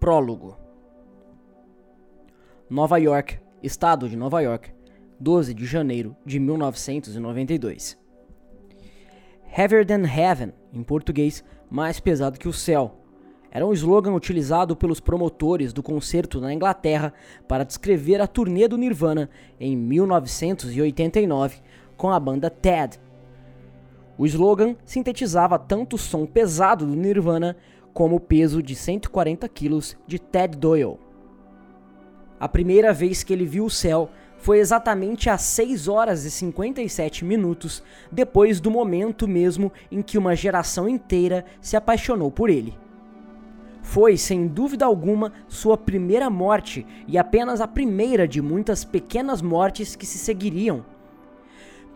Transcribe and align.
Prólogo 0.00 0.56
Nova 2.70 2.96
York, 2.96 3.38
Estado 3.62 4.08
de 4.08 4.16
Nova 4.16 4.40
York, 4.40 4.72
12 5.20 5.52
de 5.52 5.66
janeiro 5.66 6.16
de 6.24 6.40
1992. 6.40 7.98
Heavier 9.54 9.84
than 9.84 10.06
Heaven, 10.06 10.54
em 10.72 10.82
português, 10.82 11.44
mais 11.70 12.00
pesado 12.00 12.38
que 12.38 12.48
o 12.48 12.52
céu, 12.52 12.96
era 13.50 13.66
um 13.66 13.74
slogan 13.74 14.14
utilizado 14.14 14.74
pelos 14.74 15.00
promotores 15.00 15.70
do 15.70 15.82
concerto 15.82 16.40
na 16.40 16.54
Inglaterra 16.54 17.12
para 17.46 17.64
descrever 17.64 18.22
a 18.22 18.26
turnê 18.26 18.66
do 18.66 18.78
Nirvana 18.78 19.28
em 19.60 19.76
1989 19.76 21.60
com 21.98 22.08
a 22.08 22.18
banda 22.18 22.48
Ted. 22.48 22.98
O 24.16 24.24
slogan 24.24 24.76
sintetizava 24.82 25.58
tanto 25.58 25.96
o 25.96 25.98
som 25.98 26.24
pesado 26.24 26.86
do 26.86 26.96
Nirvana 26.96 27.54
como 27.92 28.16
o 28.16 28.20
peso 28.20 28.62
de 28.62 28.74
140 28.74 29.48
quilos 29.48 29.96
de 30.06 30.18
Ted 30.18 30.56
Doyle. 30.56 30.98
A 32.38 32.48
primeira 32.48 32.92
vez 32.92 33.22
que 33.22 33.32
ele 33.32 33.44
viu 33.44 33.66
o 33.66 33.70
céu 33.70 34.10
foi 34.38 34.58
exatamente 34.58 35.28
às 35.28 35.42
6 35.42 35.88
horas 35.88 36.24
e 36.24 36.30
57 36.30 37.24
minutos 37.24 37.82
depois 38.10 38.58
do 38.58 38.70
momento 38.70 39.28
mesmo 39.28 39.70
em 39.92 40.00
que 40.00 40.16
uma 40.16 40.34
geração 40.34 40.88
inteira 40.88 41.44
se 41.60 41.76
apaixonou 41.76 42.30
por 42.30 42.48
ele. 42.48 42.74
Foi, 43.82 44.16
sem 44.16 44.46
dúvida 44.46 44.84
alguma, 44.84 45.32
sua 45.48 45.76
primeira 45.76 46.30
morte 46.30 46.86
e 47.06 47.18
apenas 47.18 47.60
a 47.60 47.68
primeira 47.68 48.26
de 48.26 48.40
muitas 48.40 48.84
pequenas 48.84 49.42
mortes 49.42 49.96
que 49.96 50.06
se 50.06 50.18
seguiriam. 50.18 50.84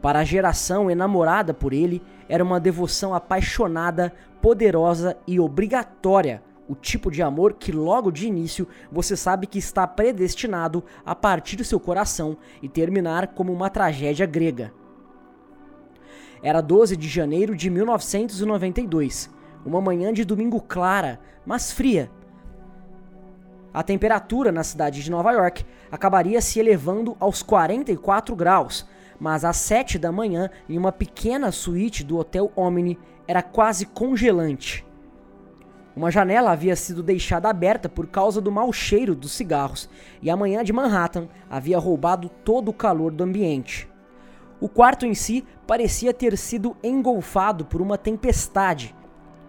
Para 0.05 0.19
a 0.19 0.25
geração 0.25 0.91
enamorada 0.91 1.55
por 1.55 1.73
ele, 1.73 2.03
era 2.29 2.45
uma 2.45 2.61
devoção 2.61 3.15
apaixonada, 3.15 4.13
poderosa 4.39 5.17
e 5.27 5.41
obrigatória 5.41 6.43
o 6.69 6.75
tipo 6.75 7.11
de 7.11 7.23
amor 7.23 7.55
que 7.55 7.73
logo 7.73 8.11
de 8.11 8.27
início 8.27 8.69
você 8.93 9.17
sabe 9.17 9.47
que 9.47 9.59
está 9.59 9.87
predestinado 9.87 10.85
a 11.07 11.15
partir 11.15 11.57
do 11.57 11.65
seu 11.65 11.81
coração 11.81 12.37
e 12.61 12.69
terminar 12.69 13.29
como 13.29 13.51
uma 13.51 13.71
tragédia 13.71 14.27
grega. 14.27 14.75
Era 16.43 16.61
12 16.61 16.99
de 16.99 17.09
janeiro 17.09 17.57
de 17.57 17.71
1992, 17.71 19.31
uma 19.65 19.81
manhã 19.81 20.13
de 20.13 20.23
domingo 20.23 20.61
clara, 20.61 21.19
mas 21.47 21.73
fria. 21.73 22.11
A 23.73 23.83
temperatura 23.83 24.53
na 24.53 24.63
cidade 24.63 25.03
de 25.03 25.11
Nova 25.11 25.33
York 25.33 25.65
acabaria 25.91 26.43
se 26.43 26.61
elevando 26.61 27.17
aos 27.19 27.43
44 27.43 28.37
graus, 28.37 28.87
mas 29.19 29.45
às 29.45 29.57
7 29.57 29.99
da 29.99 30.13
manhã, 30.13 30.51
em 30.69 30.77
uma 30.77 30.93
pequena 30.93 31.51
suíte 31.53 32.05
do 32.05 32.19
Hotel 32.19 32.51
Omni, 32.57 32.99
era 33.27 33.43
quase 33.43 33.87
congelante. 33.87 34.85
Uma 35.97 36.11
janela 36.11 36.51
havia 36.51 36.75
sido 36.75 37.03
deixada 37.03 37.49
aberta 37.49 37.89
por 37.89 38.09
causa 38.09 38.41
do 38.41 38.51
mau 38.51 38.73
cheiro 38.73 39.15
dos 39.15 39.31
cigarros, 39.31 39.89
e 40.21 40.29
a 40.29 40.37
manhã 40.37 40.65
de 40.65 40.73
Manhattan 40.73 41.29
havia 41.49 41.79
roubado 41.79 42.29
todo 42.29 42.69
o 42.69 42.75
calor 42.75 43.13
do 43.13 43.23
ambiente. 43.23 43.89
O 44.61 44.69
quarto 44.69 45.07
em 45.07 45.15
si 45.15 45.45
parecia 45.67 46.13
ter 46.13 46.37
sido 46.37 46.77
engolfado 46.83 47.65
por 47.65 47.81
uma 47.81 47.97
tempestade. 47.97 48.95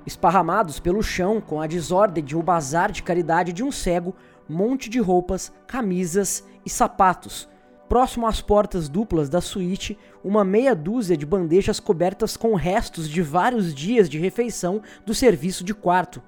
Esparramados 0.05 0.79
pelo 0.79 1.01
chão 1.01 1.41
com 1.41 1.59
a 1.59 1.65
desordem 1.65 2.23
de 2.23 2.37
um 2.37 2.43
bazar 2.43 2.91
de 2.91 3.01
caridade 3.01 3.51
de 3.51 3.63
um 3.63 3.71
cego, 3.71 4.15
monte 4.47 4.87
de 4.87 4.99
roupas, 4.99 5.51
camisas 5.65 6.45
e 6.63 6.69
sapatos. 6.69 7.49
Próximo 7.87 8.25
às 8.25 8.41
portas 8.41 8.89
duplas 8.89 9.29
da 9.29 9.39
suíte, 9.39 9.97
uma 10.23 10.43
meia 10.43 10.75
dúzia 10.75 11.15
de 11.15 11.25
bandejas 11.25 11.79
cobertas 11.79 12.35
com 12.35 12.55
restos 12.55 13.07
de 13.07 13.21
vários 13.21 13.75
dias 13.75 14.09
de 14.09 14.17
refeição 14.17 14.81
do 15.05 15.13
serviço 15.13 15.63
de 15.63 15.73
quarto. 15.73 16.21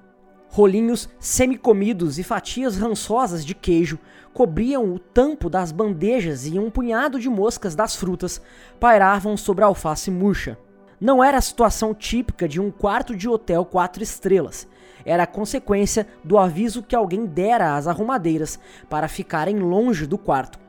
Rolinhos 0.50 1.08
semicomidos 1.18 2.18
e 2.18 2.22
fatias 2.22 2.76
rançosas 2.76 3.44
de 3.44 3.54
queijo 3.54 3.98
cobriam 4.32 4.94
o 4.94 4.98
tampo 4.98 5.50
das 5.50 5.72
bandejas 5.72 6.46
e 6.46 6.58
um 6.58 6.70
punhado 6.70 7.18
de 7.18 7.28
moscas 7.28 7.74
das 7.74 7.96
frutas 7.96 8.40
pairavam 8.78 9.36
sobre 9.36 9.64
a 9.64 9.66
alface 9.66 10.10
murcha. 10.10 10.56
Não 11.00 11.22
era 11.22 11.38
a 11.38 11.42
situação 11.42 11.92
típica 11.92 12.48
de 12.48 12.60
um 12.60 12.70
quarto 12.70 13.16
de 13.16 13.28
hotel 13.28 13.64
quatro 13.64 14.02
estrelas. 14.02 14.66
Era 15.04 15.24
a 15.24 15.26
consequência 15.26 16.06
do 16.22 16.38
aviso 16.38 16.82
que 16.82 16.94
alguém 16.94 17.26
dera 17.26 17.76
às 17.76 17.86
arrumadeiras 17.86 18.58
para 18.88 19.08
ficarem 19.08 19.58
longe 19.58 20.06
do 20.06 20.16
quarto. 20.16 20.67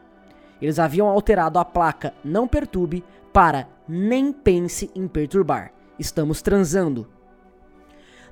Eles 0.61 0.79
haviam 0.79 1.07
alterado 1.07 1.59
a 1.59 1.65
placa 1.65 2.13
Não 2.23 2.47
Perturbe 2.47 3.03
para 3.31 3.67
Nem 3.87 4.31
Pense 4.31 4.89
em 4.95 5.07
Perturbar. 5.07 5.71
Estamos 5.97 6.41
transando. 6.41 7.07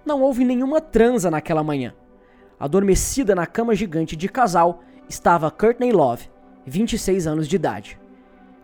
Não 0.06 0.22
houve 0.22 0.46
nenhuma 0.46 0.80
transa 0.80 1.30
naquela 1.30 1.64
manhã. 1.64 1.94
Adormecida 2.60 3.36
na 3.36 3.46
cama 3.46 3.76
gigante 3.76 4.16
de 4.16 4.28
casal 4.28 4.82
estava 5.08 5.52
Courtney 5.52 5.92
Love, 5.92 6.30
26 6.66 7.28
anos 7.28 7.48
de 7.48 7.56
idade. 7.56 8.00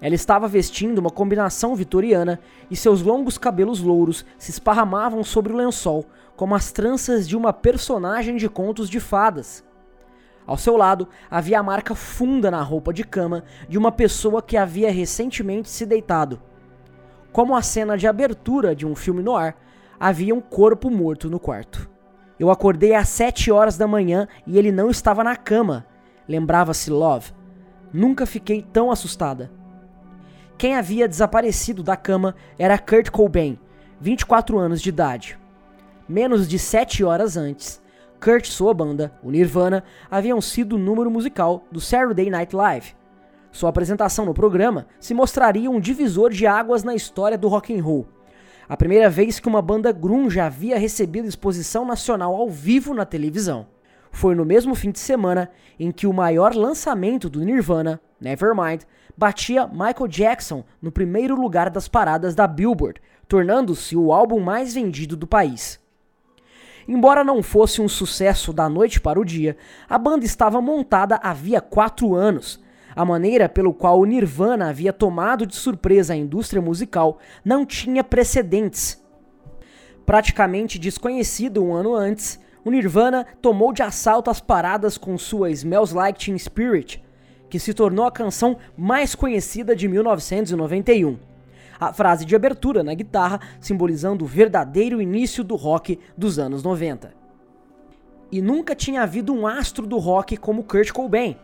Ela 0.02 0.16
estava 0.16 0.48
vestindo 0.48 0.98
uma 0.98 1.10
combinação 1.10 1.76
vitoriana 1.76 2.40
e 2.70 2.76
seus 2.76 3.02
longos 3.02 3.38
cabelos 3.38 3.80
louros 3.80 4.26
se 4.38 4.52
esparramavam 4.52 5.24
sobre 5.24 5.54
o 5.54 5.56
lençol 5.56 6.06
como 6.36 6.56
as 6.56 6.72
tranças 6.72 7.28
de 7.28 7.38
uma 7.38 7.54
personagem 7.54 8.36
de 8.36 8.50
contos 8.50 8.90
de 8.90 9.00
fadas. 9.00 9.64
Ao 10.46 10.58
seu 10.58 10.76
lado 10.76 11.08
havia 11.30 11.60
a 11.60 11.64
marca 11.64 11.96
funda 11.96 12.52
na 12.52 12.62
roupa 12.62 12.94
de 12.94 13.04
cama 13.04 13.44
de 13.68 13.78
uma 13.78 13.92
pessoa 13.92 14.42
que 14.42 14.58
havia 14.58 14.92
recentemente 14.92 15.70
se 15.70 15.86
deitado. 15.86 16.42
Como 17.32 17.56
a 17.56 17.62
cena 17.62 17.98
de 17.98 18.08
abertura 18.08 18.76
de 18.76 18.86
um 18.86 18.96
filme 18.96 19.24
no 19.24 19.36
ar, 19.36 19.56
havia 20.00 20.36
um 20.36 20.42
corpo 20.42 20.90
morto 20.90 21.30
no 21.30 21.40
quarto. 21.40 21.90
Eu 22.40 22.52
acordei 22.52 22.94
às 22.94 23.10
sete 23.10 23.52
horas 23.52 23.78
da 23.78 23.88
manhã 23.88 24.28
e 24.46 24.58
ele 24.58 24.72
não 24.72 24.90
estava 24.90 25.24
na 25.24 25.36
cama. 25.36 25.86
Lembrava-se 26.28 26.90
Love. 26.90 27.32
Nunca 27.92 28.26
fiquei 28.26 28.62
tão 28.62 28.92
assustada. 28.92 29.52
Quem 30.58 30.76
havia 30.76 31.08
desaparecido 31.08 31.84
da 31.84 31.96
cama 31.96 32.36
era 32.58 32.78
Kurt 32.78 33.10
Cobain, 33.10 33.60
24 34.00 34.58
anos 34.58 34.82
de 34.82 34.90
idade. 34.90 35.40
Menos 36.08 36.48
de 36.48 36.58
sete 36.58 37.04
horas 37.04 37.38
antes, 37.38 37.82
Kurt 38.24 38.46
e 38.46 38.52
sua 38.52 38.74
banda, 38.74 39.12
o 39.22 39.30
Nirvana, 39.30 39.84
haviam 40.10 40.40
sido 40.40 40.76
o 40.76 40.80
número 40.80 41.12
musical 41.12 41.66
do 41.72 41.82
Saturday 41.82 42.30
Night 42.30 42.56
Live. 42.56 42.96
Sua 43.52 43.70
apresentação 43.70 44.26
no 44.26 44.34
programa 44.34 44.88
se 45.00 45.14
mostraria 45.14 45.70
um 45.70 45.80
divisor 45.80 46.30
de 46.30 46.48
águas 46.48 46.84
na 46.84 46.96
história 46.96 47.38
do 47.38 47.48
rock 47.48 47.78
and 47.78 47.84
roll 47.84 48.08
a 48.68 48.78
primeira 48.78 49.10
vez 49.10 49.40
que 49.40 49.48
uma 49.48 49.62
banda 49.62 49.92
grunge 49.92 50.40
havia 50.40 50.80
recebido 50.80 51.28
exposição 51.28 51.86
nacional 51.86 52.34
ao 52.34 52.50
vivo 52.50 52.94
na 52.94 53.06
televisão. 53.06 53.68
Foi 54.12 54.36
no 54.36 54.46
mesmo 54.46 54.76
fim 54.76 54.92
de 54.92 55.00
semana 55.00 55.50
em 55.80 55.92
que 55.92 56.08
o 56.08 56.14
maior 56.14 56.56
lançamento 56.56 57.30
do 57.30 57.44
Nirvana, 57.44 58.00
Nevermind, 58.22 58.84
batia 59.18 59.68
Michael 59.68 60.08
Jackson 60.08 60.64
no 60.82 60.92
primeiro 60.92 61.36
lugar 61.36 61.70
das 61.70 61.88
paradas 61.88 62.36
da 62.36 62.48
Billboard, 62.48 63.02
tornando-se 63.28 63.96
o 63.98 64.14
álbum 64.14 64.40
mais 64.40 64.74
vendido 64.74 65.18
do 65.18 65.28
país. 65.28 65.83
Embora 66.88 67.24
não 67.24 67.42
fosse 67.42 67.82
um 67.82 67.88
sucesso 67.88 68.52
da 68.52 68.68
noite 68.68 69.00
para 69.00 69.20
o 69.20 69.26
dia, 69.26 69.56
a 69.90 69.98
banda 69.98 70.26
estava 70.26 70.62
montada 70.62 71.20
havia 71.24 71.62
quatro 71.62 72.14
anos 72.16 72.62
a 72.96 73.04
maneira 73.04 73.50
pelo 73.50 73.74
qual 73.74 74.00
o 74.00 74.06
Nirvana 74.06 74.70
havia 74.70 74.94
tomado 74.94 75.46
de 75.46 75.56
surpresa 75.56 76.14
a 76.14 76.16
indústria 76.16 76.62
musical 76.62 77.18
não 77.44 77.66
tinha 77.66 78.04
precedentes. 78.04 79.02
Praticamente 80.06 80.78
desconhecido 80.78 81.64
um 81.64 81.74
ano 81.74 81.96
antes, 81.96 82.40
o 82.64 82.70
Nirvana 82.70 83.26
tomou 83.42 83.74
de 83.74 83.82
assalto 83.82 84.30
as 84.30 84.40
paradas 84.40 84.98
com 84.98 85.18
sua 85.18 85.50
Smells 85.50 85.96
Like 85.96 86.24
Teen 86.24 86.38
Spirit, 86.38 87.04
que 87.50 87.60
se 87.60 87.74
tornou 87.74 88.06
a 88.06 88.12
canção 88.12 88.58
mais 88.78 89.16
conhecida 89.16 89.76
de 89.76 89.88
1991. 89.88 91.33
A 91.90 91.94
frase 91.94 92.26
de 92.26 92.36
abertura 92.36 92.84
na 92.84 92.94
guitarra 92.94 93.40
simbolizando 93.60 94.24
o 94.24 94.28
verdadeiro 94.28 95.02
início 95.02 95.44
do 95.44 95.56
rock 95.56 96.00
dos 96.18 96.40
anos 96.40 96.64
90. 96.64 97.14
E 98.32 98.42
nunca 98.42 98.74
tinha 98.74 99.02
havido 99.04 99.34
um 99.34 99.46
astro 99.46 99.86
do 99.86 99.98
rock 99.98 100.38
como 100.38 100.64
Kurt 100.64 100.92
Cobain, 100.92 101.38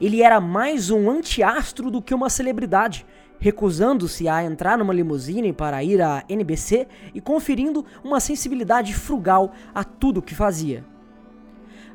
ele 0.00 0.20
era 0.20 0.40
mais 0.40 0.90
um 0.90 1.08
antiastro 1.08 1.90
do 1.90 2.02
que 2.02 2.12
uma 2.12 2.28
celebridade, 2.28 3.06
recusando-se 3.38 4.28
a 4.28 4.44
entrar 4.44 4.76
numa 4.76 4.92
limusine 4.92 5.52
para 5.52 5.82
ir 5.84 6.02
à 6.02 6.24
NBC 6.28 6.88
e 7.14 7.20
conferindo 7.20 7.84
uma 8.02 8.18
sensibilidade 8.18 8.94
frugal 8.94 9.52
a 9.74 9.84
tudo 9.84 10.20
que 10.20 10.34
fazia. 10.34 10.84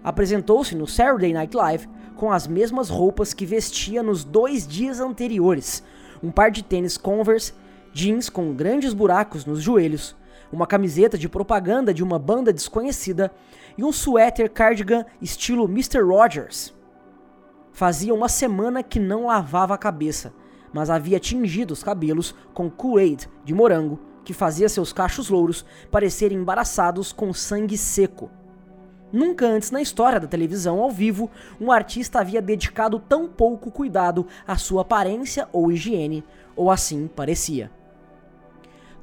Apresentou-se 0.02 0.74
no 0.74 0.88
Saturday 0.88 1.34
Night 1.34 1.56
Live 1.56 1.88
com 2.16 2.32
as 2.32 2.48
mesmas 2.48 2.90
roupas 2.90 3.34
que 3.34 3.46
vestia 3.46 4.02
nos 4.02 4.24
dois 4.24 4.66
dias 4.66 5.02
anteriores: 5.02 5.84
um 6.24 6.32
par 6.32 6.50
de 6.50 6.64
tênis 6.64 6.98
Converse, 6.98 7.54
jeans 7.98 8.30
com 8.30 8.54
grandes 8.54 8.94
buracos 8.94 9.44
nos 9.44 9.60
joelhos, 9.60 10.16
uma 10.52 10.68
camiseta 10.68 11.18
de 11.18 11.28
propaganda 11.28 11.92
de 11.92 12.04
uma 12.04 12.20
banda 12.20 12.54
desconhecida 12.54 13.32
e 13.76 13.84
um 13.84 13.92
suéter 13.92 14.52
cardigan 14.52 15.04
estilo 15.20 15.66
Mr. 15.66 16.02
Rogers. 16.02 16.76
Fazia 17.72 18.14
uma 18.14 18.30
semana 18.30 18.84
que 18.84 19.00
não 19.00 19.26
lavava 19.26 19.74
a 19.74 19.80
cabeça, 19.80 20.32
mas 20.72 20.92
havia 20.92 21.20
tingido 21.20 21.72
os 21.72 21.84
cabelos 21.84 22.36
com 22.54 22.70
Kool-Aid 22.70 23.28
de 23.44 23.56
morango, 23.56 24.00
que 24.24 24.32
fazia 24.32 24.70
seus 24.70 24.94
cachos 24.94 25.30
louros 25.30 25.66
parecerem 25.90 26.38
embaraçados 26.38 27.12
com 27.12 27.34
sangue 27.34 27.80
seco. 27.80 28.30
Nunca 29.12 29.48
antes 29.48 29.72
na 29.72 29.82
história 29.82 30.20
da 30.20 30.28
televisão 30.28 30.80
ao 30.82 30.92
vivo, 30.92 31.32
um 31.60 31.72
artista 31.72 32.20
havia 32.20 32.44
dedicado 32.44 33.00
tão 33.00 33.28
pouco 33.28 33.72
cuidado 33.72 34.28
à 34.46 34.56
sua 34.56 34.84
aparência 34.84 35.50
ou 35.52 35.72
higiene, 35.72 36.24
ou 36.56 36.70
assim 36.70 37.08
parecia. 37.08 37.72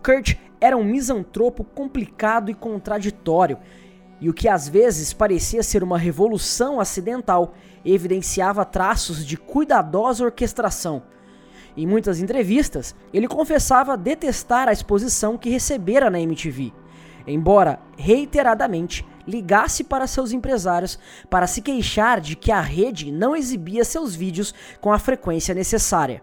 Kurt 0.05 0.37
era 0.61 0.77
um 0.77 0.85
misantropo 0.85 1.65
complicado 1.65 2.51
e 2.51 2.55
contraditório, 2.55 3.57
e 4.21 4.29
o 4.29 4.35
que 4.35 4.49
às 4.49 4.69
vezes 4.69 5.15
parecia 5.15 5.63
ser 5.63 5.83
uma 5.83 5.97
revolução 5.97 6.79
acidental 6.79 7.55
evidenciava 7.83 8.67
traços 8.67 9.25
de 9.25 9.39
cuidadosa 9.39 10.23
orquestração. 10.23 11.03
Em 11.75 11.87
muitas 11.87 12.21
entrevistas, 12.21 12.95
ele 13.15 13.27
confessava 13.27 13.97
detestar 13.97 14.69
a 14.69 14.73
exposição 14.73 15.39
que 15.39 15.49
recebera 15.49 16.11
na 16.11 16.21
MTV, 16.21 16.71
embora 17.27 17.81
reiteradamente 17.97 19.07
ligasse 19.27 19.83
para 19.83 20.07
seus 20.07 20.33
empresários 20.33 20.99
para 21.31 21.47
se 21.47 21.63
queixar 21.63 22.21
de 22.21 22.37
que 22.37 22.53
a 22.53 22.61
rede 22.61 23.11
não 23.11 23.35
exibia 23.35 23.87
seus 23.87 24.15
vídeos 24.15 24.55
com 24.83 24.93
a 24.93 24.99
frequência 24.99 25.55
necessária. 25.55 26.23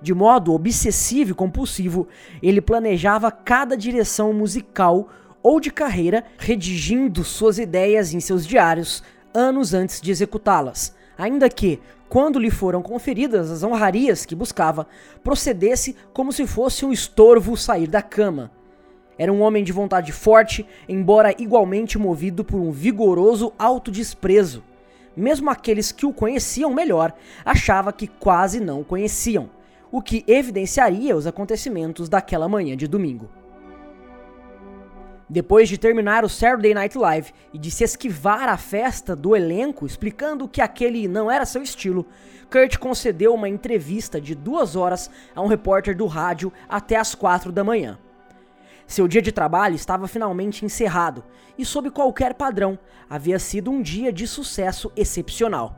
De 0.00 0.14
modo 0.14 0.52
obsessivo 0.52 1.32
e 1.32 1.34
compulsivo, 1.34 2.06
ele 2.42 2.60
planejava 2.60 3.30
cada 3.30 3.76
direção 3.76 4.32
musical 4.32 5.08
ou 5.42 5.60
de 5.60 5.70
carreira, 5.70 6.24
redigindo 6.38 7.24
suas 7.24 7.58
ideias 7.58 8.14
em 8.14 8.20
seus 8.20 8.46
diários 8.46 9.02
anos 9.34 9.74
antes 9.74 10.00
de 10.00 10.10
executá-las, 10.10 10.94
ainda 11.16 11.48
que, 11.48 11.80
quando 12.08 12.38
lhe 12.38 12.50
foram 12.50 12.80
conferidas 12.80 13.50
as 13.50 13.62
honrarias 13.62 14.24
que 14.24 14.34
buscava, 14.34 14.86
procedesse 15.22 15.94
como 16.12 16.32
se 16.32 16.46
fosse 16.46 16.84
um 16.84 16.92
estorvo 16.92 17.56
sair 17.56 17.86
da 17.86 18.02
cama. 18.02 18.50
Era 19.18 19.32
um 19.32 19.42
homem 19.42 19.64
de 19.64 19.72
vontade 19.72 20.12
forte, 20.12 20.64
embora 20.88 21.34
igualmente 21.38 21.98
movido 21.98 22.44
por 22.44 22.60
um 22.60 22.70
vigoroso 22.70 23.52
autodesprezo. 23.58 24.62
Mesmo 25.16 25.50
aqueles 25.50 25.90
que 25.90 26.06
o 26.06 26.12
conheciam 26.12 26.72
melhor 26.72 27.12
achava 27.44 27.92
que 27.92 28.06
quase 28.06 28.60
não 28.60 28.80
o 28.80 28.84
conheciam, 28.84 29.50
o 29.90 30.02
que 30.02 30.24
evidenciaria 30.26 31.16
os 31.16 31.26
acontecimentos 31.26 32.08
daquela 32.08 32.48
manhã 32.48 32.76
de 32.76 32.86
domingo. 32.86 33.28
Depois 35.30 35.68
de 35.68 35.76
terminar 35.76 36.24
o 36.24 36.28
Saturday 36.28 36.72
Night 36.72 36.96
Live 36.96 37.32
e 37.52 37.58
de 37.58 37.70
se 37.70 37.84
esquivar 37.84 38.48
à 38.48 38.56
festa 38.56 39.14
do 39.14 39.36
elenco, 39.36 39.84
explicando 39.84 40.48
que 40.48 40.62
aquele 40.62 41.06
não 41.06 41.30
era 41.30 41.44
seu 41.44 41.62
estilo, 41.62 42.06
Kurt 42.50 42.78
concedeu 42.78 43.34
uma 43.34 43.48
entrevista 43.48 44.18
de 44.18 44.34
duas 44.34 44.74
horas 44.74 45.10
a 45.34 45.42
um 45.42 45.46
repórter 45.46 45.94
do 45.94 46.06
rádio 46.06 46.50
até 46.66 46.96
as 46.96 47.14
quatro 47.14 47.52
da 47.52 47.62
manhã. 47.62 47.98
Seu 48.86 49.06
dia 49.06 49.20
de 49.20 49.30
trabalho 49.30 49.74
estava 49.74 50.08
finalmente 50.08 50.64
encerrado 50.64 51.22
e, 51.58 51.64
sob 51.64 51.90
qualquer 51.90 52.32
padrão, 52.32 52.78
havia 53.08 53.38
sido 53.38 53.70
um 53.70 53.82
dia 53.82 54.10
de 54.10 54.26
sucesso 54.26 54.90
excepcional. 54.96 55.76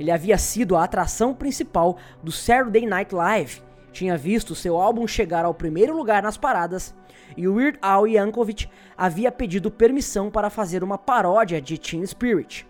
Ele 0.00 0.10
havia 0.10 0.38
sido 0.38 0.76
a 0.76 0.84
atração 0.84 1.34
principal 1.34 1.98
do 2.22 2.32
Saturday 2.32 2.86
Night 2.86 3.14
Live, 3.14 3.62
tinha 3.92 4.16
visto 4.16 4.54
seu 4.54 4.80
álbum 4.80 5.06
chegar 5.06 5.44
ao 5.44 5.52
primeiro 5.52 5.94
lugar 5.94 6.22
nas 6.22 6.38
paradas 6.38 6.94
e 7.36 7.46
Weird 7.46 7.78
Al 7.82 8.08
Yankovic 8.08 8.66
havia 8.96 9.30
pedido 9.30 9.70
permissão 9.70 10.30
para 10.30 10.48
fazer 10.48 10.82
uma 10.82 10.96
paródia 10.96 11.60
de 11.60 11.76
Teen 11.76 12.06
Spirit. 12.06 12.66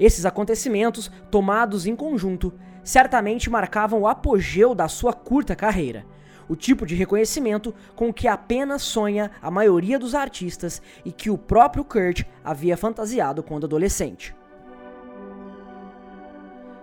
Esses 0.00 0.26
acontecimentos, 0.26 1.12
tomados 1.30 1.86
em 1.86 1.94
conjunto, 1.94 2.52
certamente 2.82 3.48
marcavam 3.48 4.00
o 4.00 4.08
apogeu 4.08 4.74
da 4.74 4.88
sua 4.88 5.12
curta 5.12 5.54
carreira, 5.54 6.04
o 6.48 6.56
tipo 6.56 6.84
de 6.84 6.96
reconhecimento 6.96 7.72
com 7.94 8.12
que 8.12 8.26
apenas 8.26 8.82
sonha 8.82 9.30
a 9.40 9.48
maioria 9.48 9.96
dos 9.96 10.12
artistas 10.12 10.82
e 11.04 11.12
que 11.12 11.30
o 11.30 11.38
próprio 11.38 11.84
Kurt 11.84 12.24
havia 12.42 12.76
fantasiado 12.76 13.44
quando 13.44 13.64
adolescente. 13.64 14.34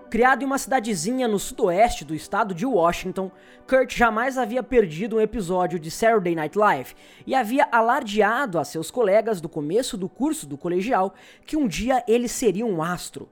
Criado 0.09 0.41
em 0.41 0.45
uma 0.45 0.57
cidadezinha 0.57 1.27
no 1.27 1.37
sudoeste 1.37 2.03
do 2.03 2.15
estado 2.15 2.55
de 2.55 2.65
Washington, 2.65 3.29
Kurt 3.67 3.95
jamais 3.95 4.39
havia 4.39 4.63
perdido 4.63 5.17
um 5.17 5.21
episódio 5.21 5.77
de 5.77 5.91
Saturday 5.91 6.33
Night 6.33 6.57
Live 6.57 6.95
e 7.27 7.35
havia 7.35 7.67
alardeado 7.71 8.57
a 8.57 8.65
seus 8.65 8.89
colegas 8.89 9.39
do 9.39 9.47
começo 9.47 9.95
do 9.95 10.09
curso 10.09 10.47
do 10.47 10.57
colegial 10.57 11.13
que 11.45 11.55
um 11.55 11.67
dia 11.67 12.03
ele 12.07 12.27
seria 12.27 12.65
um 12.65 12.81
astro. 12.81 13.29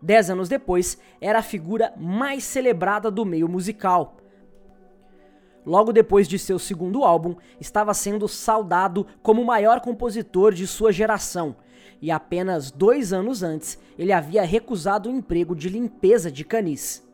Dez 0.00 0.30
anos 0.30 0.48
depois, 0.48 0.98
era 1.20 1.40
a 1.40 1.42
figura 1.42 1.92
mais 1.94 2.42
celebrada 2.42 3.10
do 3.10 3.26
meio 3.26 3.46
musical. 3.46 4.16
Logo 5.68 5.92
depois 5.92 6.26
de 6.26 6.38
seu 6.38 6.58
segundo 6.58 7.04
álbum, 7.04 7.36
estava 7.60 7.92
sendo 7.92 8.26
saudado 8.26 9.06
como 9.22 9.42
o 9.42 9.44
maior 9.44 9.82
compositor 9.82 10.50
de 10.54 10.66
sua 10.66 10.90
geração 10.90 11.56
e 12.00 12.10
apenas 12.10 12.70
dois 12.70 13.12
anos 13.12 13.42
antes 13.42 13.78
ele 13.98 14.10
havia 14.10 14.42
recusado 14.44 15.10
o 15.10 15.12
emprego 15.12 15.54
de 15.54 15.68
limpeza 15.68 16.32
de 16.32 16.42
canis. 16.42 17.06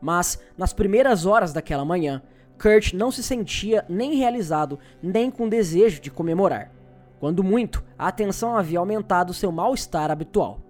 Mas, 0.00 0.40
nas 0.56 0.72
primeiras 0.72 1.26
horas 1.26 1.52
daquela 1.52 1.84
manhã, 1.84 2.22
Kurt 2.62 2.92
não 2.92 3.10
se 3.10 3.24
sentia 3.24 3.84
nem 3.88 4.14
realizado, 4.14 4.78
nem 5.02 5.28
com 5.28 5.48
desejo 5.48 6.00
de 6.00 6.12
comemorar. 6.12 6.70
Quando 7.18 7.42
muito, 7.42 7.82
a 7.98 8.06
atenção 8.06 8.56
havia 8.56 8.78
aumentado 8.78 9.34
seu 9.34 9.50
mal-estar 9.50 10.12
habitual. 10.12 10.60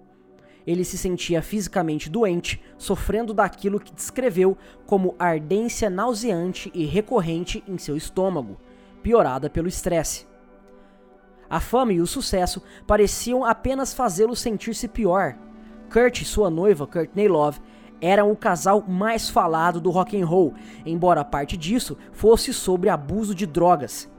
Ele 0.66 0.84
se 0.84 0.98
sentia 0.98 1.40
fisicamente 1.40 2.10
doente, 2.10 2.60
sofrendo 2.76 3.32
daquilo 3.32 3.78
que 3.78 3.94
descreveu 3.94 4.58
como 4.84 5.14
ardência 5.18 5.88
nauseante 5.88 6.70
e 6.74 6.84
recorrente 6.84 7.62
em 7.68 7.78
seu 7.78 7.96
estômago, 7.96 8.58
piorada 9.02 9.48
pelo 9.48 9.68
estresse. 9.68 10.26
A 11.48 11.60
fama 11.60 11.92
e 11.92 12.00
o 12.00 12.06
sucesso 12.06 12.60
pareciam 12.86 13.44
apenas 13.44 13.94
fazê-lo 13.94 14.34
sentir-se 14.34 14.88
pior. 14.88 15.36
Kurt 15.92 16.20
e 16.20 16.24
sua 16.24 16.50
noiva, 16.50 16.86
Courtney 16.86 17.28
Love, 17.28 17.60
eram 18.00 18.32
o 18.32 18.36
casal 18.36 18.84
mais 18.86 19.30
falado 19.30 19.80
do 19.80 19.90
rock 19.90 20.20
and 20.20 20.26
roll, 20.26 20.52
embora 20.84 21.24
parte 21.24 21.56
disso 21.56 21.96
fosse 22.10 22.52
sobre 22.52 22.88
abuso 22.88 23.34
de 23.34 23.46
drogas. 23.46 24.10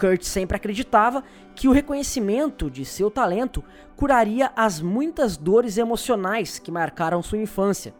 Kurt 0.00 0.22
sempre 0.22 0.56
acreditava 0.56 1.22
que 1.54 1.68
o 1.68 1.72
reconhecimento 1.72 2.70
de 2.70 2.84
seu 2.84 3.10
talento 3.10 3.62
curaria 3.94 4.50
as 4.56 4.80
muitas 4.80 5.36
dores 5.36 5.76
emocionais 5.76 6.58
que 6.58 6.70
marcaram 6.70 7.22
sua 7.22 7.38
infância 7.38 7.92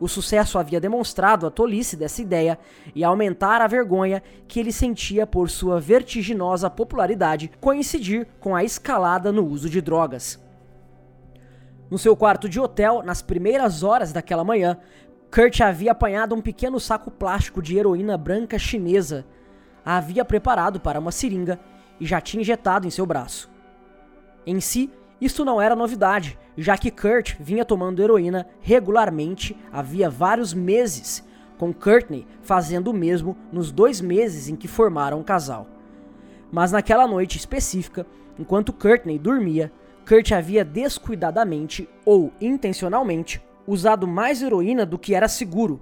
o 0.00 0.08
sucesso 0.08 0.58
havia 0.58 0.80
demonstrado 0.80 1.46
a 1.46 1.50
tolice 1.50 1.96
dessa 1.96 2.20
ideia 2.20 2.58
e 2.94 3.04
aumentar 3.04 3.60
a 3.60 3.66
vergonha 3.66 4.22
que 4.48 4.58
ele 4.58 4.72
sentia 4.72 5.26
por 5.26 5.48
sua 5.48 5.80
vertiginosa 5.80 6.68
popularidade 6.68 7.50
coincidir 7.60 8.26
com 8.40 8.54
a 8.54 8.64
escalada 8.64 9.30
no 9.30 9.46
uso 9.46 9.68
de 9.70 9.80
drogas. 9.80 10.42
No 11.90 11.98
seu 11.98 12.16
quarto 12.16 12.48
de 12.48 12.58
hotel, 12.58 13.02
nas 13.04 13.22
primeiras 13.22 13.82
horas 13.82 14.12
daquela 14.12 14.44
manhã, 14.44 14.78
Kurt 15.32 15.60
havia 15.60 15.92
apanhado 15.92 16.34
um 16.34 16.40
pequeno 16.40 16.80
saco 16.80 17.10
plástico 17.10 17.62
de 17.62 17.76
heroína 17.76 18.16
branca 18.16 18.58
chinesa, 18.58 19.24
a 19.84 19.96
havia 19.96 20.24
preparado 20.24 20.80
para 20.80 20.98
uma 20.98 21.12
seringa 21.12 21.60
e 22.00 22.06
já 22.06 22.20
tinha 22.20 22.40
injetado 22.40 22.86
em 22.86 22.90
seu 22.90 23.06
braço. 23.06 23.50
Em 24.46 24.60
si, 24.60 24.90
isto 25.20 25.44
não 25.44 25.60
era 25.60 25.76
novidade, 25.76 26.38
já 26.56 26.76
que 26.76 26.90
Kurt 26.90 27.36
vinha 27.40 27.64
tomando 27.64 28.02
heroína 28.02 28.46
regularmente 28.60 29.56
havia 29.72 30.10
vários 30.10 30.52
meses, 30.52 31.24
com 31.56 31.72
Courtney 31.72 32.26
fazendo 32.42 32.88
o 32.88 32.94
mesmo 32.94 33.36
nos 33.52 33.70
dois 33.70 34.00
meses 34.00 34.48
em 34.48 34.56
que 34.56 34.68
formaram 34.68 35.20
o 35.20 35.24
casal. 35.24 35.66
Mas 36.50 36.72
naquela 36.72 37.06
noite 37.06 37.38
específica, 37.38 38.06
enquanto 38.38 38.72
Courtney 38.72 39.18
dormia, 39.18 39.72
Kurt 40.06 40.32
havia 40.32 40.64
descuidadamente 40.64 41.88
ou 42.04 42.32
intencionalmente 42.40 43.42
usado 43.66 44.06
mais 44.06 44.42
heroína 44.42 44.84
do 44.84 44.98
que 44.98 45.14
era 45.14 45.28
seguro. 45.28 45.80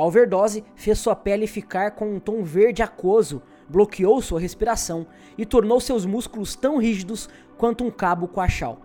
A 0.00 0.04
overdose 0.06 0.64
fez 0.74 0.98
sua 0.98 1.14
pele 1.14 1.46
ficar 1.46 1.90
com 1.90 2.14
um 2.14 2.18
tom 2.18 2.42
verde 2.42 2.82
aquoso, 2.82 3.42
bloqueou 3.68 4.22
sua 4.22 4.40
respiração 4.40 5.06
e 5.36 5.44
tornou 5.44 5.78
seus 5.78 6.06
músculos 6.06 6.56
tão 6.56 6.78
rígidos 6.78 7.28
quanto 7.58 7.84
um 7.84 7.90
cabo 7.90 8.26
coachal. 8.26 8.78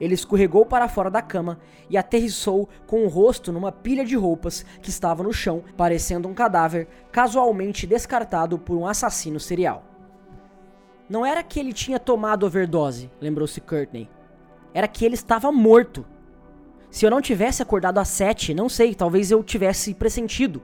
Ele 0.00 0.14
escorregou 0.14 0.64
para 0.64 0.86
fora 0.86 1.10
da 1.10 1.20
cama 1.20 1.58
e 1.90 1.96
aterrissou 1.96 2.68
com 2.86 3.04
o 3.04 3.08
rosto 3.08 3.50
numa 3.50 3.72
pilha 3.72 4.04
de 4.04 4.14
roupas 4.14 4.64
que 4.80 4.88
estava 4.88 5.24
no 5.24 5.32
chão, 5.32 5.64
parecendo 5.76 6.28
um 6.28 6.34
cadáver 6.34 6.86
casualmente 7.10 7.84
descartado 7.84 8.56
por 8.56 8.76
um 8.76 8.86
assassino 8.86 9.40
serial. 9.40 9.82
Não 11.08 11.26
era 11.26 11.42
que 11.42 11.58
ele 11.58 11.72
tinha 11.72 11.98
tomado 11.98 12.46
overdose, 12.46 13.10
lembrou-se 13.20 13.60
Courtney. 13.60 14.08
Era 14.72 14.86
que 14.86 15.04
ele 15.04 15.14
estava 15.14 15.50
morto. 15.50 16.06
Se 16.94 17.04
eu 17.04 17.10
não 17.10 17.20
tivesse 17.20 17.60
acordado 17.60 17.98
às 17.98 18.06
sete, 18.06 18.54
não 18.54 18.68
sei, 18.68 18.94
talvez 18.94 19.32
eu 19.32 19.42
tivesse 19.42 19.92
pressentido. 19.94 20.62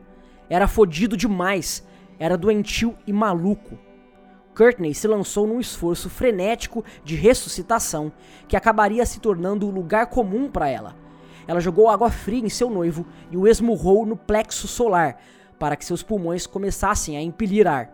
Era 0.48 0.68
fodido 0.68 1.16
demais. 1.16 1.84
Era 2.20 2.38
doentio 2.38 2.96
e 3.04 3.12
maluco. 3.12 3.76
Courtney 4.56 4.94
se 4.94 5.08
lançou 5.08 5.44
num 5.44 5.58
esforço 5.58 6.08
frenético 6.08 6.84
de 7.02 7.16
ressuscitação 7.16 8.12
que 8.46 8.56
acabaria 8.56 9.04
se 9.04 9.18
tornando 9.18 9.66
o 9.66 9.72
lugar 9.72 10.06
comum 10.06 10.48
para 10.48 10.68
ela. 10.68 10.94
Ela 11.48 11.58
jogou 11.58 11.88
água 11.88 12.12
fria 12.12 12.46
em 12.46 12.48
seu 12.48 12.70
noivo 12.70 13.04
e 13.28 13.36
o 13.36 13.48
esmurrou 13.48 14.06
no 14.06 14.16
plexo 14.16 14.68
solar 14.68 15.20
para 15.58 15.74
que 15.74 15.84
seus 15.84 16.00
pulmões 16.00 16.46
começassem 16.46 17.16
a 17.16 17.20
empilir 17.20 17.66
ar. 17.66 17.90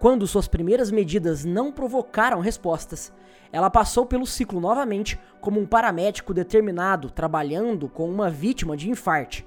Quando 0.00 0.26
suas 0.26 0.48
primeiras 0.48 0.90
medidas 0.90 1.44
não 1.44 1.70
provocaram 1.70 2.40
respostas, 2.40 3.12
ela 3.52 3.70
passou 3.70 4.06
pelo 4.06 4.26
ciclo 4.26 4.60
novamente 4.60 5.18
como 5.40 5.60
um 5.60 5.66
paramédico 5.66 6.32
determinado 6.32 7.10
trabalhando 7.10 7.88
com 7.88 8.08
uma 8.08 8.30
vítima 8.30 8.76
de 8.76 8.88
infarte. 8.88 9.46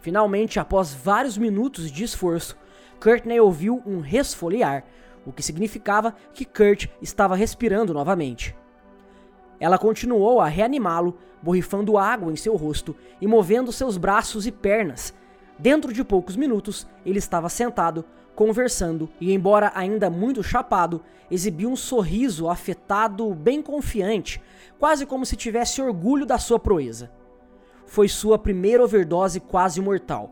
Finalmente, 0.00 0.60
após 0.60 0.94
vários 0.94 1.36
minutos 1.36 1.90
de 1.90 2.04
esforço, 2.04 2.56
Courtney 3.02 3.40
ouviu 3.40 3.82
um 3.84 4.00
resfoliar, 4.00 4.84
o 5.26 5.32
que 5.32 5.42
significava 5.42 6.14
que 6.32 6.44
Kurt 6.44 6.86
estava 7.02 7.34
respirando 7.34 7.92
novamente. 7.92 8.56
Ela 9.58 9.78
continuou 9.78 10.40
a 10.40 10.46
reanimá-lo, 10.46 11.18
borrifando 11.42 11.98
água 11.98 12.32
em 12.32 12.36
seu 12.36 12.56
rosto 12.56 12.94
e 13.20 13.26
movendo 13.26 13.72
seus 13.72 13.96
braços 13.96 14.46
e 14.46 14.52
pernas. 14.52 15.12
Dentro 15.58 15.92
de 15.92 16.04
poucos 16.04 16.36
minutos, 16.36 16.86
ele 17.04 17.18
estava 17.18 17.48
sentado, 17.48 18.04
conversando 18.34 19.08
e, 19.18 19.32
embora 19.32 19.72
ainda 19.74 20.10
muito 20.10 20.42
chapado, 20.42 21.02
exibia 21.30 21.68
um 21.68 21.76
sorriso 21.76 22.48
afetado 22.48 23.34
bem 23.34 23.62
confiante, 23.62 24.40
quase 24.78 25.06
como 25.06 25.24
se 25.24 25.34
tivesse 25.34 25.80
orgulho 25.80 26.26
da 26.26 26.38
sua 26.38 26.58
proeza. 26.58 27.10
Foi 27.86 28.08
sua 28.08 28.38
primeira 28.38 28.84
overdose 28.84 29.40
quase 29.40 29.80
mortal, 29.80 30.30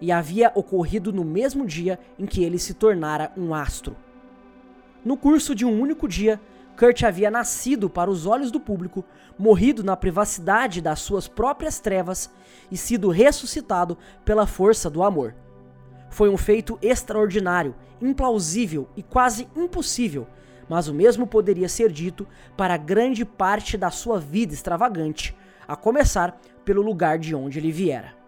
e 0.00 0.12
havia 0.12 0.52
ocorrido 0.54 1.12
no 1.12 1.24
mesmo 1.24 1.66
dia 1.66 1.98
em 2.18 2.24
que 2.24 2.44
ele 2.44 2.58
se 2.58 2.74
tornara 2.74 3.32
um 3.36 3.52
astro. 3.52 3.96
No 5.04 5.16
curso 5.16 5.54
de 5.54 5.64
um 5.64 5.80
único 5.80 6.06
dia, 6.06 6.40
Kurt 6.80 7.02
havia 7.02 7.30
nascido 7.30 7.90
para 7.90 8.10
os 8.10 8.24
olhos 8.24 8.50
do 8.50 8.58
público, 8.58 9.04
morrido 9.38 9.84
na 9.84 9.94
privacidade 9.98 10.80
das 10.80 11.00
suas 11.00 11.28
próprias 11.28 11.78
trevas 11.78 12.30
e 12.70 12.76
sido 12.78 13.10
ressuscitado 13.10 13.98
pela 14.24 14.46
força 14.46 14.88
do 14.88 15.02
amor. 15.02 15.34
Foi 16.08 16.30
um 16.30 16.38
feito 16.38 16.78
extraordinário, 16.80 17.74
implausível 18.00 18.88
e 18.96 19.02
quase 19.02 19.46
impossível, 19.54 20.26
mas 20.70 20.88
o 20.88 20.94
mesmo 20.94 21.26
poderia 21.26 21.68
ser 21.68 21.92
dito 21.92 22.26
para 22.56 22.78
grande 22.78 23.26
parte 23.26 23.76
da 23.76 23.90
sua 23.90 24.18
vida 24.18 24.54
extravagante, 24.54 25.36
a 25.68 25.76
começar 25.76 26.40
pelo 26.64 26.80
lugar 26.80 27.18
de 27.18 27.34
onde 27.34 27.58
ele 27.58 27.70
viera. 27.70 28.19